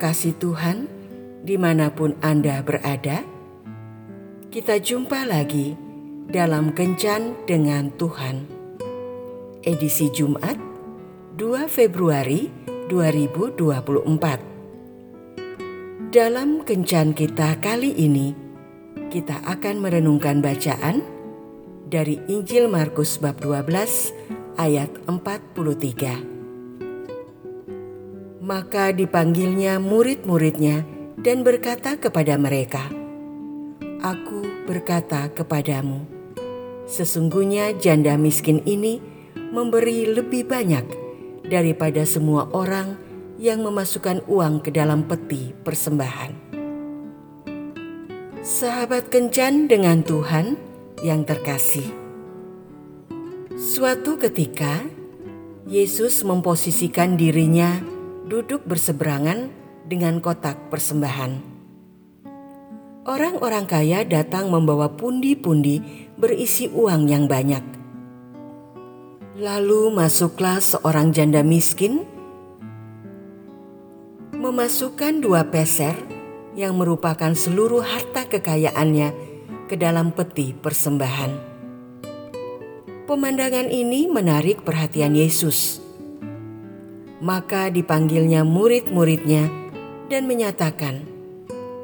kasih 0.00 0.32
Tuhan, 0.40 0.88
di 1.44 1.60
mana 1.60 1.92
pun 1.92 2.16
Anda 2.24 2.64
berada, 2.64 3.20
kita 4.48 4.80
jumpa 4.80 5.28
lagi 5.28 5.76
dalam 6.32 6.72
Kencan 6.72 7.36
dengan 7.44 7.92
Tuhan. 8.00 8.48
Edisi 9.60 10.08
Jumat 10.08 10.56
2 11.36 11.68
Februari 11.68 12.48
2024. 12.88 14.40
Dalam 16.08 16.64
Kencan 16.64 17.12
kita 17.12 17.60
kali 17.60 17.92
ini, 17.92 18.32
kita 19.12 19.44
akan 19.44 19.84
merenungkan 19.84 20.40
bacaan 20.40 21.04
dari 21.92 22.16
Injil 22.24 22.72
Markus 22.72 23.20
bab 23.20 23.36
12 23.44 24.16
ayat 24.56 24.88
43. 25.04 26.39
Maka 28.40 28.96
dipanggilnya 28.96 29.76
murid-muridnya 29.76 30.88
dan 31.20 31.44
berkata 31.44 32.00
kepada 32.00 32.40
mereka, 32.40 32.88
Aku 34.00 34.64
berkata 34.64 35.28
kepadamu, 35.28 36.08
sesungguhnya 36.88 37.76
janda 37.76 38.16
miskin 38.16 38.64
ini 38.64 38.96
memberi 39.52 40.08
lebih 40.08 40.48
banyak 40.48 40.88
daripada 41.52 42.00
semua 42.08 42.48
orang 42.56 42.96
yang 43.36 43.60
memasukkan 43.60 44.24
uang 44.24 44.64
ke 44.64 44.72
dalam 44.72 45.04
peti 45.04 45.52
persembahan. 45.52 46.32
Sahabat 48.40 49.12
kencan 49.12 49.68
dengan 49.68 50.00
Tuhan 50.00 50.56
yang 51.04 51.28
terkasih. 51.28 51.92
Suatu 53.52 54.16
ketika, 54.16 54.80
Yesus 55.68 56.24
memposisikan 56.24 57.20
dirinya 57.20 57.99
duduk 58.30 58.62
berseberangan 58.62 59.50
dengan 59.90 60.22
kotak 60.22 60.70
persembahan. 60.70 61.42
Orang-orang 63.02 63.66
kaya 63.66 64.06
datang 64.06 64.54
membawa 64.54 64.86
pundi-pundi 64.94 65.82
berisi 66.14 66.70
uang 66.70 67.10
yang 67.10 67.26
banyak. 67.26 67.64
Lalu 69.34 69.90
masuklah 69.90 70.62
seorang 70.62 71.10
janda 71.10 71.42
miskin, 71.42 72.06
memasukkan 74.30 75.18
dua 75.18 75.50
peser 75.50 75.98
yang 76.54 76.78
merupakan 76.78 77.34
seluruh 77.34 77.82
harta 77.82 78.30
kekayaannya 78.30 79.10
ke 79.66 79.74
dalam 79.74 80.14
peti 80.14 80.54
persembahan. 80.54 81.50
Pemandangan 83.10 83.66
ini 83.66 84.06
menarik 84.06 84.62
perhatian 84.62 85.18
Yesus 85.18 85.89
maka 87.20 87.68
dipanggilnya 87.68 88.48
murid-muridnya 88.48 89.52
dan 90.08 90.24
menyatakan 90.24 91.04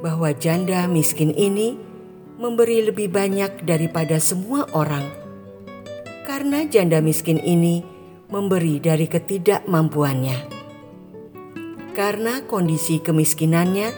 bahwa 0.01 0.33
janda 0.33 0.89
miskin 0.89 1.33
ini 1.37 1.77
memberi 2.41 2.84
lebih 2.89 3.12
banyak 3.12 3.64
daripada 3.64 4.17
semua 4.17 4.69
orang. 4.73 5.05
Karena 6.25 6.67
janda 6.67 6.98
miskin 7.05 7.39
ini 7.39 7.84
memberi 8.33 8.83
dari 8.83 9.07
ketidakmampuannya. 9.07 10.57
Karena 11.95 12.45
kondisi 12.45 13.01
kemiskinannya 13.01 13.89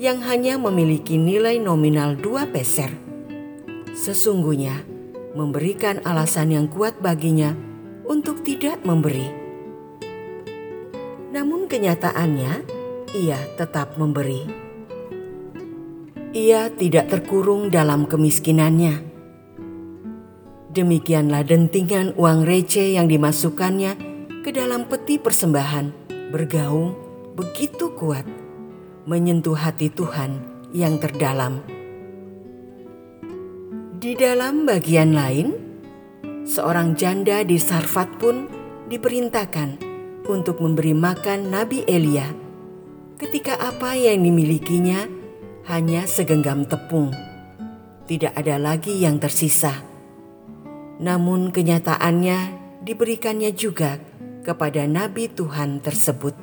yang 0.00 0.18
hanya 0.26 0.58
memiliki 0.58 1.14
nilai 1.20 1.62
nominal 1.62 2.18
dua 2.18 2.48
peser. 2.48 2.90
Sesungguhnya 3.94 4.82
memberikan 5.36 6.02
alasan 6.02 6.56
yang 6.56 6.66
kuat 6.66 6.98
baginya 6.98 7.54
untuk 8.08 8.42
tidak 8.42 8.82
memberi 8.82 9.45
namun 11.36 11.68
kenyataannya 11.68 12.64
ia 13.12 13.36
tetap 13.60 14.00
memberi. 14.00 14.48
Ia 16.32 16.72
tidak 16.72 17.12
terkurung 17.12 17.68
dalam 17.68 18.08
kemiskinannya. 18.08 19.04
Demikianlah 20.72 21.44
dentingan 21.44 22.16
uang 22.16 22.48
receh 22.48 22.96
yang 22.96 23.04
dimasukkannya 23.04 23.92
ke 24.40 24.48
dalam 24.48 24.88
peti 24.88 25.20
persembahan 25.20 26.08
bergaung 26.32 26.96
begitu 27.36 27.92
kuat, 27.92 28.24
menyentuh 29.04 29.60
hati 29.60 29.92
Tuhan 29.92 30.40
yang 30.72 30.96
terdalam. 30.96 31.60
Di 33.96 34.16
dalam 34.16 34.64
bagian 34.64 35.12
lain, 35.12 35.52
seorang 36.48 36.96
janda 36.96 37.44
di 37.44 37.60
Sarfat 37.60 38.20
pun 38.20 38.48
diperintahkan 38.92 39.85
untuk 40.26 40.58
memberi 40.62 40.92
makan 40.92 41.50
Nabi 41.50 41.86
Elia 41.86 42.26
ketika 43.16 43.56
apa 43.56 43.96
yang 43.96 44.20
dimilikinya 44.20 45.08
hanya 45.66 46.04
segenggam 46.04 46.68
tepung. 46.68 47.10
Tidak 48.06 48.36
ada 48.38 48.60
lagi 48.60 49.02
yang 49.02 49.18
tersisa. 49.18 49.82
Namun 51.02 51.50
kenyataannya 51.50 52.38
diberikannya 52.86 53.50
juga 53.50 53.98
kepada 54.46 54.86
nabi 54.86 55.26
Tuhan 55.26 55.82
tersebut. 55.82 56.38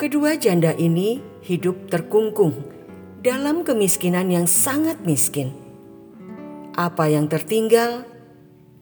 Kedua 0.00 0.40
janda 0.40 0.72
ini 0.72 1.20
hidup 1.44 1.92
terkungkung 1.92 2.64
dalam 3.20 3.60
kemiskinan 3.60 4.32
yang 4.32 4.48
sangat 4.48 5.04
miskin. 5.04 5.52
Apa 6.74 7.12
yang 7.12 7.28
tertinggal 7.28 8.08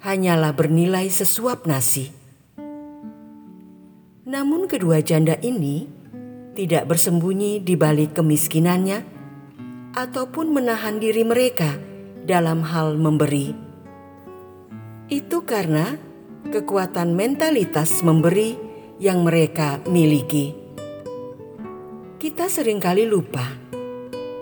hanyalah 0.00 0.54
bernilai 0.54 1.10
sesuap 1.10 1.66
nasi. 1.66 2.21
Namun 4.22 4.70
kedua 4.70 5.02
janda 5.02 5.34
ini 5.42 5.90
tidak 6.54 6.94
bersembunyi 6.94 7.58
di 7.58 7.74
balik 7.74 8.14
kemiskinannya 8.14 9.02
ataupun 9.98 10.54
menahan 10.54 11.02
diri 11.02 11.26
mereka 11.26 11.74
dalam 12.22 12.62
hal 12.62 12.94
memberi. 12.94 13.50
Itu 15.10 15.42
karena 15.42 15.98
kekuatan 16.54 17.18
mentalitas 17.18 18.06
memberi 18.06 18.54
yang 19.02 19.26
mereka 19.26 19.82
miliki. 19.90 20.54
Kita 22.22 22.46
sering 22.46 22.78
kali 22.78 23.10
lupa 23.10 23.58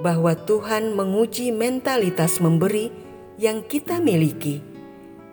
bahwa 0.05 0.37
Tuhan 0.37 0.93
menguji 0.93 1.57
mentalitas 1.57 2.37
memberi 2.37 2.93
yang 3.41 3.65
kita 3.65 3.97
miliki 3.97 4.61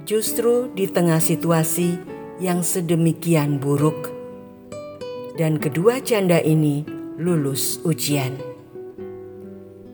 justru 0.07 0.71
di 0.71 0.87
tengah 0.87 1.19
situasi 1.19 1.99
yang 2.39 2.63
sedemikian 2.63 3.59
buruk 3.59 4.16
dan 5.37 5.61
kedua 5.61 6.01
janda 6.01 6.41
ini 6.41 6.81
lulus 7.21 7.77
ujian. 7.85 8.33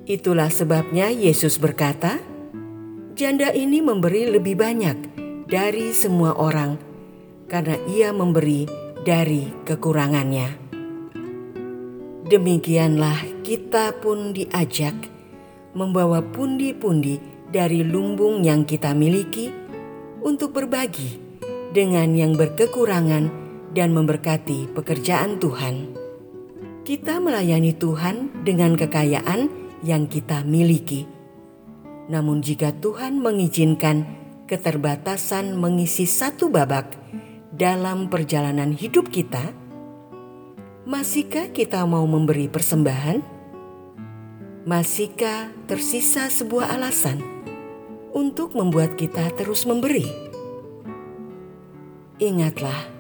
Itulah 0.08 0.48
sebabnya 0.48 1.12
Yesus 1.12 1.60
berkata, 1.60 2.24
"Janda 3.16 3.52
ini 3.52 3.84
memberi 3.84 4.32
lebih 4.32 4.56
banyak 4.56 4.98
dari 5.52 5.92
semua 5.92 6.40
orang, 6.40 6.80
karena 7.52 7.76
ia 7.92 8.16
memberi 8.16 8.64
dari 9.04 9.52
kekurangannya." 9.68 10.64
Demikianlah 12.24 13.44
kita 13.44 14.00
pun 14.00 14.32
diajak 14.32 14.96
membawa 15.76 16.24
pundi-pundi 16.24 17.20
dari 17.52 17.84
lumbung 17.84 18.48
yang 18.48 18.64
kita 18.64 18.96
miliki 18.96 19.52
untuk 20.24 20.56
berbagi 20.56 21.20
dengan 21.76 22.16
yang 22.16 22.40
berkekurangan 22.40 23.43
dan 23.74 23.92
memberkati 23.92 24.70
pekerjaan 24.72 25.42
Tuhan. 25.42 25.98
Kita 26.86 27.18
melayani 27.18 27.74
Tuhan 27.74 28.46
dengan 28.46 28.78
kekayaan 28.78 29.50
yang 29.82 30.06
kita 30.06 30.46
miliki. 30.46 31.10
Namun, 32.08 32.46
jika 32.46 32.72
Tuhan 32.78 33.18
mengizinkan 33.18 34.06
keterbatasan 34.46 35.58
mengisi 35.58 36.06
satu 36.06 36.54
babak 36.54 36.94
dalam 37.50 38.12
perjalanan 38.12 38.76
hidup 38.76 39.10
kita, 39.10 39.56
masihkah 40.86 41.50
kita 41.50 41.82
mau 41.90 42.06
memberi 42.06 42.52
persembahan? 42.52 43.34
Masihkah 44.64 45.52
tersisa 45.68 46.32
sebuah 46.32 46.76
alasan 46.80 47.20
untuk 48.16 48.56
membuat 48.56 48.96
kita 48.96 49.32
terus 49.36 49.68
memberi? 49.68 50.08
Ingatlah 52.22 52.93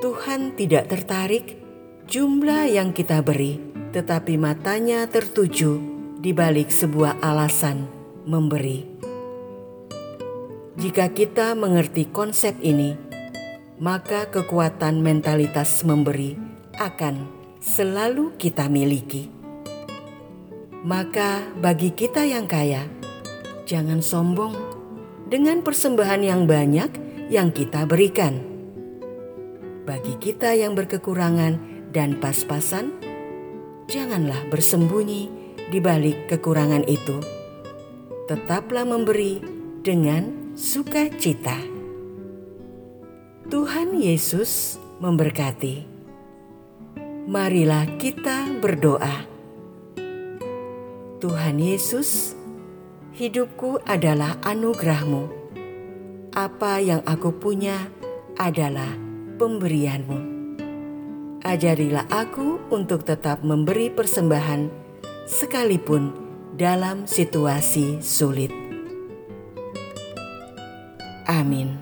Tuhan 0.00 0.56
tidak 0.56 0.88
tertarik 0.88 1.60
jumlah 2.08 2.72
yang 2.72 2.96
kita 2.96 3.20
beri, 3.20 3.60
tetapi 3.92 4.40
matanya 4.40 5.04
tertuju 5.04 5.76
di 6.16 6.32
balik 6.32 6.72
sebuah 6.72 7.20
alasan 7.20 7.84
memberi. 8.24 8.88
Jika 10.80 11.12
kita 11.12 11.52
mengerti 11.52 12.08
konsep 12.08 12.56
ini, 12.64 12.96
maka 13.76 14.24
kekuatan 14.32 15.04
mentalitas 15.04 15.84
memberi 15.84 16.32
akan 16.80 17.28
selalu 17.60 18.40
kita 18.40 18.72
miliki. 18.72 19.28
Maka, 20.80 21.44
bagi 21.60 21.92
kita 21.92 22.24
yang 22.24 22.48
kaya, 22.48 22.88
jangan 23.68 24.00
sombong 24.00 24.56
dengan 25.28 25.60
persembahan 25.60 26.24
yang 26.24 26.48
banyak 26.48 26.88
yang 27.28 27.52
kita 27.52 27.84
berikan 27.84 28.49
bagi 29.88 30.20
kita 30.20 30.52
yang 30.52 30.76
berkekurangan 30.76 31.56
dan 31.90 32.20
pas-pasan, 32.20 32.92
janganlah 33.88 34.44
bersembunyi 34.52 35.32
di 35.70 35.78
balik 35.80 36.28
kekurangan 36.28 36.84
itu. 36.84 37.18
Tetaplah 38.28 38.86
memberi 38.86 39.42
dengan 39.82 40.54
sukacita. 40.54 41.56
Tuhan 43.50 43.98
Yesus 43.98 44.78
memberkati. 45.02 45.82
Marilah 47.26 47.98
kita 47.98 48.46
berdoa. 48.62 49.26
Tuhan 51.18 51.58
Yesus, 51.58 52.38
hidupku 53.18 53.82
adalah 53.84 54.38
anugerahmu. 54.46 55.26
Apa 56.30 56.78
yang 56.78 57.02
aku 57.02 57.34
punya 57.34 57.90
adalah 58.38 59.09
pemberianmu. 59.40 60.20
Ajarilah 61.40 62.04
aku 62.12 62.60
untuk 62.68 63.08
tetap 63.08 63.40
memberi 63.40 63.88
persembahan 63.88 64.68
sekalipun 65.24 66.12
dalam 66.60 67.08
situasi 67.08 68.04
sulit. 68.04 68.52
Amin. 71.24 71.79